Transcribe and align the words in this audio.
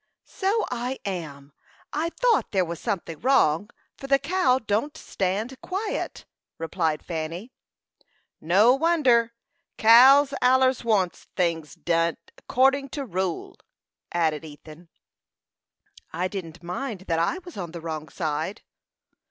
"So 0.25 0.65
I 0.71 0.97
am! 1.05 1.53
I 1.93 2.09
thought 2.09 2.49
there 2.49 2.65
was 2.65 2.79
something 2.79 3.19
wrong, 3.19 3.69
for 3.97 4.07
the 4.07 4.17
cow 4.17 4.57
don't 4.57 4.97
stand 4.97 5.61
quiet," 5.61 6.25
replied 6.57 7.05
Fanny. 7.05 7.51
"No 8.41 8.73
wonder; 8.73 9.35
cows 9.77 10.33
allers 10.41 10.83
wants 10.83 11.25
things 11.35 11.75
did 11.75 12.17
accordin' 12.35 12.89
to 12.89 13.05
rule," 13.05 13.55
added 14.11 14.43
Ethan. 14.43 14.89
"I 16.11 16.27
didn't 16.27 16.63
mind 16.63 17.01
that 17.01 17.19
I 17.19 17.37
was 17.45 17.55
on 17.55 17.69
the 17.69 17.79
wrong 17.79 18.09
side." 18.09 18.63